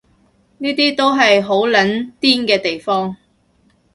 [0.57, 3.15] 呢啲都係好撚癲嘅地方